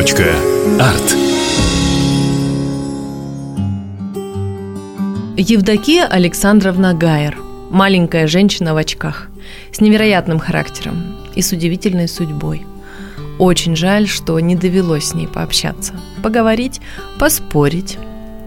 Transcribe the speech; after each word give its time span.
Арт. 0.00 1.14
Евдокия 5.36 6.06
Александровна 6.06 6.94
Гайер. 6.94 7.36
Маленькая 7.70 8.26
женщина 8.26 8.72
в 8.72 8.78
очках. 8.78 9.28
С 9.70 9.82
невероятным 9.82 10.38
характером 10.38 11.16
и 11.34 11.42
с 11.42 11.52
удивительной 11.52 12.08
судьбой. 12.08 12.64
Очень 13.38 13.76
жаль, 13.76 14.08
что 14.08 14.40
не 14.40 14.56
довелось 14.56 15.08
с 15.08 15.14
ней 15.14 15.28
пообщаться. 15.28 15.92
Поговорить, 16.22 16.80
поспорить. 17.18 17.98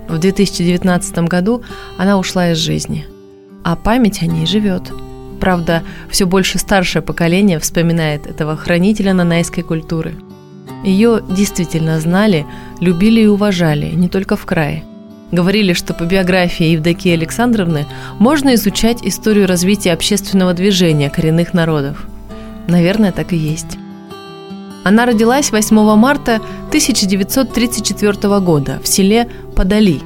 В 0.10 0.18
2019 0.18 1.20
году 1.20 1.64
она 2.00 2.18
ушла 2.18 2.54
из 2.54 2.58
жизни. 2.58 3.06
А 3.64 3.76
память 3.76 4.24
о 4.24 4.26
ней 4.26 4.48
живет. 4.48 4.92
Правда, 5.40 5.84
все 6.10 6.26
больше 6.26 6.58
старшее 6.58 7.04
поколение 7.04 7.60
вспоминает 7.60 8.26
этого 8.26 8.58
хранителя 8.58 9.14
нанайской 9.14 9.62
культуры. 9.62 10.16
Ее 10.84 11.22
действительно 11.30 12.00
знали, 12.00 12.46
любили 12.80 13.22
и 13.22 13.28
уважали, 13.28 13.88
не 13.88 14.10
только 14.10 14.36
в 14.36 14.46
крае– 14.46 14.84
Говорили, 15.34 15.74
что 15.74 15.96
по 15.96 16.04
биографии 16.04 16.68
Евдокии 16.68 17.12
Александровны 17.12 17.88
можно 18.20 18.54
изучать 18.54 19.00
историю 19.02 19.48
развития 19.48 19.92
общественного 19.94 20.54
движения 20.54 21.10
коренных 21.10 21.56
народов. 21.56 22.06
Наверное, 22.68 23.12
так 23.12 23.34
и 23.34 23.36
есть. 23.36 23.80
Она 24.84 25.08
родилась 25.08 25.52
8 25.52 25.96
марта 25.96 26.36
1934 26.68 28.40
года 28.42 28.80
в 28.84 28.88
селе 28.88 29.28
Подали. 29.56 30.02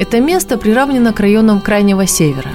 Это 0.00 0.20
место 0.20 0.58
приравнено 0.58 1.12
к 1.12 1.20
районам 1.20 1.60
Крайнего 1.60 2.08
Севера. 2.08 2.50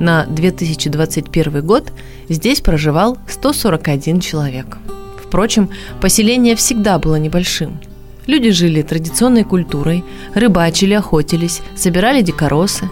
На 0.00 0.24
2021 0.24 1.66
год 1.66 1.92
здесь 2.30 2.62
проживал 2.62 3.18
141 3.28 4.20
человек. 4.20 4.78
Впрочем, 5.28 5.70
поселение 6.00 6.56
всегда 6.56 6.98
было 6.98 7.16
небольшим– 7.16 7.78
Люди 8.28 8.50
жили 8.50 8.82
традиционной 8.82 9.42
культурой, 9.42 10.04
рыбачили, 10.34 10.92
охотились, 10.92 11.62
собирали 11.74 12.20
дикоросы 12.20 12.86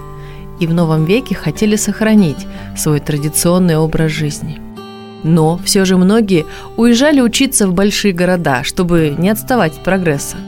и 0.61 0.67
в 0.67 0.73
новом 0.73 1.05
веке 1.05 1.34
хотели 1.34 1.77
сохранить 1.77 2.47
свой 2.75 3.01
традиционный 3.01 3.77
образ 3.77 4.12
жизни. 4.12 4.59
Но 5.25 5.61
все 5.62 5.84
же 5.84 5.98
многие 5.98 6.47
уезжали 6.78 7.20
учиться 7.20 7.69
в 7.69 7.75
большие 7.75 8.15
города, 8.15 8.65
чтобы 8.65 9.15
не 9.19 9.28
отставать 9.28 9.75
от 9.77 9.84
прогресса. 9.84 10.39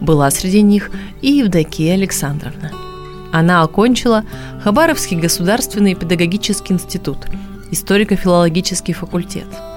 Была 0.00 0.30
среди 0.30 0.62
них 0.62 0.90
и 1.20 1.32
Евдокия 1.32 1.92
Александровна. 1.92 2.72
Она 3.32 3.62
окончила 3.62 4.24
Хабаровский 4.64 5.18
государственный 5.18 5.94
педагогический 5.94 6.72
институт, 6.72 7.18
историко-филологический 7.70 8.94
факультет– 8.94 9.46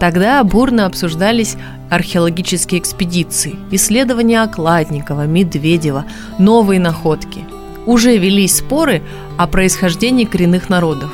Тогда 0.00 0.42
бурно 0.42 0.86
обсуждались 0.86 1.56
археологические 1.90 2.80
экспедиции, 2.80 3.56
исследования 3.70 4.42
Окладникова, 4.42 5.26
Медведева, 5.26 6.06
новые 6.38 6.80
находки. 6.80 7.44
Уже 7.84 8.16
велись 8.16 8.56
споры 8.56 9.02
о 9.36 9.46
происхождении 9.46 10.24
коренных 10.24 10.70
народов. 10.70 11.10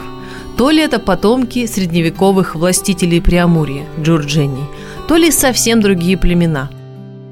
То 0.57 0.71
ли 0.71 0.81
это 0.81 1.01
потомки 1.01 1.67
средневековых 1.67 2.55
властителей 2.55 3.21
Преамурья, 3.21 3.85
Джурджини, 4.01 4.65
то 5.09 5.17
ли 5.17 5.33
совсем 5.33 5.81
другие 5.83 6.17
племена. 6.17 6.71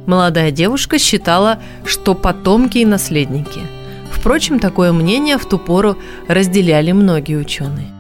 Молодая 0.06 0.50
девушка 0.50 0.98
считала, 0.98 1.60
что 1.84 2.14
потомки 2.14 2.78
и 2.78 2.84
наследники. 2.84 3.60
Впрочем, 4.10 4.58
такое 4.58 4.92
мнение 4.92 5.38
в 5.38 5.46
ту 5.46 5.58
пору 5.58 5.96
разделяли 6.26 6.90
многие 6.90 7.36
ученые. 7.36 7.94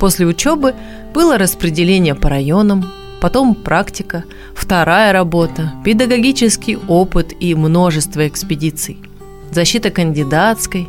После 0.00 0.26
учебы 0.26 0.74
было 1.18 1.36
распределение 1.36 2.14
по 2.14 2.28
районам, 2.28 2.88
потом 3.20 3.56
практика, 3.56 4.22
вторая 4.54 5.12
работа, 5.12 5.72
педагогический 5.84 6.78
опыт 6.86 7.32
и 7.40 7.56
множество 7.56 8.28
экспедиций, 8.28 8.98
защита 9.50 9.90
кандидатской, 9.90 10.86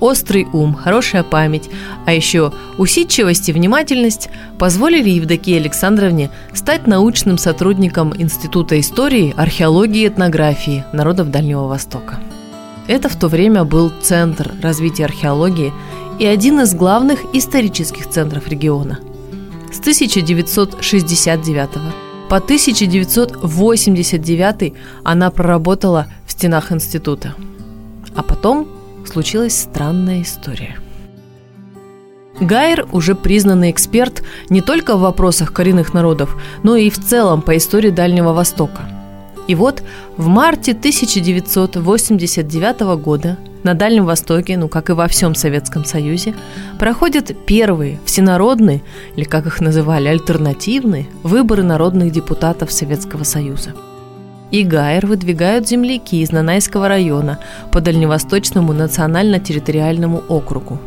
острый 0.00 0.46
ум, 0.54 0.72
хорошая 0.72 1.22
память, 1.22 1.68
а 2.06 2.14
еще 2.14 2.50
усидчивость 2.78 3.50
и 3.50 3.52
внимательность 3.52 4.30
позволили 4.58 5.10
Евдокии 5.10 5.58
Александровне 5.58 6.30
стать 6.54 6.86
научным 6.86 7.36
сотрудником 7.36 8.14
Института 8.16 8.80
истории, 8.80 9.34
археологии 9.36 10.04
и 10.04 10.08
этнографии 10.08 10.82
народов 10.94 11.30
Дальнего 11.30 11.66
Востока. 11.66 12.18
Это 12.86 13.10
в 13.10 13.16
то 13.16 13.28
время 13.28 13.64
был 13.64 13.92
центр 14.00 14.50
развития 14.62 15.04
археологии 15.04 15.74
и 16.18 16.24
один 16.24 16.58
из 16.62 16.74
главных 16.74 17.18
исторических 17.34 18.08
центров 18.08 18.48
региона. 18.48 19.00
С 19.70 19.80
1969 19.80 21.68
по 22.28 22.36
1989 22.36 24.74
она 25.04 25.30
проработала 25.30 26.06
в 26.26 26.32
стенах 26.32 26.72
института. 26.72 27.34
А 28.14 28.22
потом 28.22 28.68
случилась 29.06 29.58
странная 29.58 30.22
история. 30.22 30.78
Гайер 32.40 32.86
уже 32.92 33.14
признанный 33.14 33.70
эксперт 33.70 34.22
не 34.48 34.60
только 34.60 34.96
в 34.96 35.00
вопросах 35.00 35.52
коренных 35.52 35.94
народов, 35.94 36.36
но 36.62 36.76
и 36.76 36.90
в 36.90 36.98
целом 36.98 37.42
по 37.42 37.56
истории 37.56 37.90
Дальнего 37.90 38.32
Востока. 38.32 38.97
И 39.48 39.54
вот 39.54 39.82
в 40.16 40.28
марте 40.28 40.72
1989 40.72 42.80
года 43.02 43.36
на 43.62 43.74
Дальнем 43.74 44.04
Востоке, 44.04 44.58
ну 44.58 44.68
как 44.68 44.90
и 44.90 44.92
во 44.92 45.08
всем 45.08 45.34
Советском 45.34 45.86
Союзе, 45.86 46.34
проходят 46.78 47.34
первые 47.46 47.98
всенародные, 48.04 48.82
или 49.16 49.24
как 49.24 49.46
их 49.46 49.60
называли, 49.60 50.08
альтернативные, 50.08 51.06
выборы 51.22 51.62
народных 51.62 52.12
депутатов 52.12 52.70
Советского 52.70 53.24
Союза. 53.24 53.72
И 54.50 54.62
Гайер 54.62 55.06
выдвигают 55.06 55.66
земляки 55.66 56.20
из 56.22 56.30
Нанайского 56.30 56.88
района 56.88 57.38
по 57.72 57.80
Дальневосточному 57.80 58.74
национально-территориальному 58.74 60.24
округу. 60.28 60.78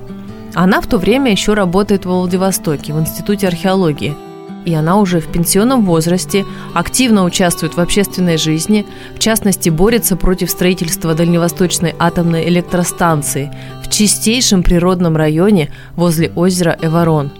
Она 0.53 0.81
в 0.81 0.87
то 0.87 0.99
время 0.99 1.31
еще 1.31 1.55
работает 1.55 2.05
во 2.05 2.19
Владивостоке, 2.19 2.93
в 2.93 2.99
Институте 2.99 3.47
археологии– 3.47 4.15
и 4.65 4.73
она 4.73 4.97
уже 4.97 5.19
в 5.19 5.27
пенсионном 5.27 5.85
возрасте 5.85 6.45
активно 6.73 7.23
участвует 7.23 7.75
в 7.75 7.79
общественной 7.79 8.37
жизни, 8.37 8.85
в 9.15 9.19
частности 9.19 9.69
борется 9.69 10.15
против 10.15 10.49
строительства 10.49 11.13
Дальневосточной 11.13 11.95
атомной 11.97 12.47
электростанции 12.47 13.51
в 13.83 13.89
чистейшем 13.89 14.63
природном 14.63 15.17
районе 15.17 15.71
возле 15.95 16.31
озера 16.35 16.77
Эворон. 16.81 17.31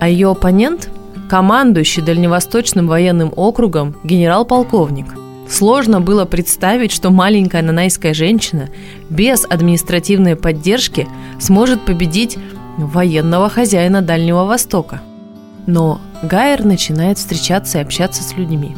А 0.00 0.08
ее 0.08 0.30
оппонент– 0.30 0.90
командующий 1.28 2.02
Дальневосточным 2.02 2.88
военным 2.88 3.32
округом 3.36 3.94
генерал-полковник. 4.02 5.06
Сложно 5.48 6.00
было 6.00 6.24
представить, 6.24 6.92
что 6.92 7.10
маленькая 7.10 7.62
нанайская 7.62 8.12
женщина 8.14 8.68
без 9.08 9.44
административной 9.48 10.36
поддержки 10.36 11.08
сможет 11.40 11.84
победить 11.84 12.36
военного 12.76 13.48
хозяина 13.48 14.02
Дальнего 14.02 14.44
Востока. 14.44 15.00
Но 15.66 16.00
Гайер 16.22 16.64
начинает 16.64 17.16
встречаться 17.18 17.78
и 17.78 17.82
общаться 17.82 18.24
с 18.24 18.34
людьми. 18.34 18.76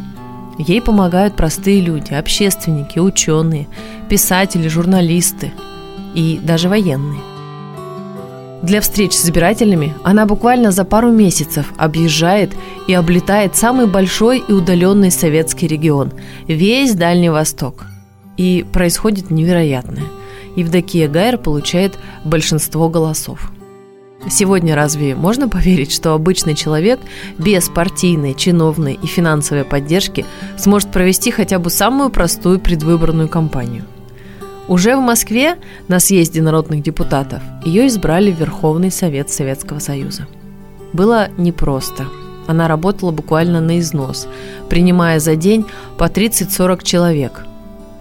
Ей 0.59 0.83
помогают 0.83 1.37
простые 1.37 1.81
люди, 1.81 2.13
общественники, 2.13 2.99
ученые, 2.99 3.67
писатели, 4.11 4.69
журналисты 4.69 5.53
и 6.15 6.39
даже 6.43 6.69
военные. 6.69 7.21
Для 8.63 8.83
встреч 8.83 9.15
с 9.15 9.25
избирателями 9.25 9.95
она 10.05 10.27
буквально 10.27 10.71
за 10.71 10.85
пару 10.85 11.11
месяцев 11.11 11.73
объезжает 11.79 12.53
и 12.87 12.93
облетает 12.93 13.57
самый 13.57 13.87
большой 13.87 14.41
и 14.47 14.53
удаленный 14.53 15.11
советский 15.11 15.67
регион– 15.67 16.13
весь 16.47 16.93
Дальний 16.93 17.31
Восток. 17.31 17.87
И 18.37 18.67
происходит 18.71 19.31
невероятное. 19.31 20.05
Евдокия 20.57 21.09
Гайер 21.09 21.39
получает 21.39 21.99
большинство 22.23 22.91
голосов– 22.91 23.51
Сегодня 24.29 24.77
разве 24.77 25.15
можно 25.15 25.49
поверить, 25.49 25.93
что 25.93 26.13
обычный 26.13 26.55
человек 26.55 27.01
без 27.39 27.69
партийной, 27.69 28.35
чиновной 28.35 28.99
и 29.03 29.07
финансовой 29.07 29.65
поддержки 29.65 30.27
сможет 30.59 30.91
провести 30.91 31.31
хотя 31.31 31.59
бы 31.59 31.71
самую 31.71 32.11
простую 32.11 32.61
предвыборную 32.61 33.29
кампанию? 33.29 33.85
Уже 34.69 34.95
в 34.95 35.01
Москве 35.01 35.57
на 35.89 36.01
съезде 36.01 36.43
народных 36.43 36.83
депутатов 36.83 37.43
ее 37.65 37.87
избрали 37.87 38.31
в 38.31 38.39
Верховный 38.39 38.91
Совет 38.91 39.31
Советского 39.31 39.79
Союза. 39.79 40.27
Было 40.93 41.29
непросто. 41.39 42.05
Она 42.47 42.69
работала 42.69 43.11
буквально 43.11 43.61
на 43.61 43.79
износ, 43.79 44.29
принимая 44.69 45.19
за 45.19 45.35
день 45.35 45.65
по 45.99 46.05
30-40 46.05 46.85
человек. 46.85 47.45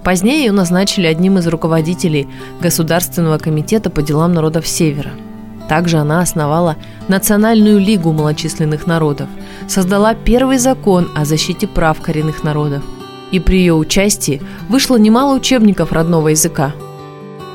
Позднее 0.03 0.45
ее 0.45 0.51
назначили 0.51 1.07
одним 1.07 1.37
из 1.37 1.47
руководителей 1.47 2.27
Государственного 2.61 3.37
комитета 3.37 3.89
по 3.89 4.01
делам 4.01 4.33
народов 4.33 4.67
Севера– 4.67 5.11
также 5.69 5.97
она 5.97 6.21
основала 6.21 6.77
Национальную 7.07 7.77
лигу 7.77 8.11
малочисленных 8.11 8.87
народов, 8.87 9.29
создала 9.67 10.15
первый 10.15 10.57
закон 10.57 11.11
о 11.15 11.25
защите 11.25 11.67
прав 11.67 12.01
коренных 12.01 12.43
народов, 12.43 12.83
и 13.31 13.39
при 13.39 13.59
ее 13.59 13.75
участии 13.75 14.41
вышло 14.67 14.97
немало 14.97 15.35
учебников 15.35 15.91
родного 15.91 16.29
языка. 16.29 16.73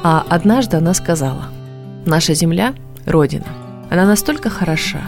А 0.04 0.24
однажды 0.28 0.76
она 0.76 0.94
сказала, 0.94 1.46
«Наша 2.06 2.34
земля– 2.34 2.74
Родина. 3.04 3.46
Она 3.90 4.06
настолько 4.06 4.48
хороша, 4.48 5.00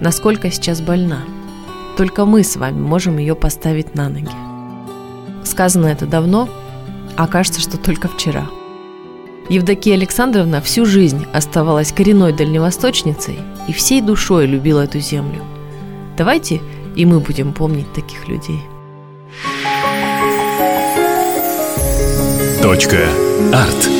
насколько 0.00 0.50
сейчас 0.50 0.80
больна. 0.80 1.18
Только 1.98 2.24
мы 2.24 2.42
с 2.42 2.56
вами 2.56 2.80
можем 2.80 3.18
ее 3.18 3.34
поставить 3.34 3.94
на 3.94 4.08
ноги». 4.08 4.30
Сказано 5.44 5.86
это 5.86 6.06
давно, 6.06 6.48
а 7.16 7.26
кажется, 7.26 7.60
что 7.60 7.76
только 7.76 8.08
вчера. 8.08 8.46
Евдокия 9.48 9.94
Александровна 9.94 10.60
всю 10.60 10.84
жизнь 10.84 11.24
оставалась 11.32 11.92
коренной 11.92 12.32
дальневосточницей 12.32 13.38
и 13.68 13.72
всей 13.72 14.00
душой 14.00 14.46
любила 14.46 14.80
эту 14.82 14.98
землю. 14.98 15.42
Давайте 16.16 16.60
и 16.96 17.04
мы 17.04 17.20
будем 17.20 17.52
помнить 17.52 17.92
таких 17.92 18.26
людей. 18.28 18.60
Точка. 22.62 23.08
Арт. 23.52 23.95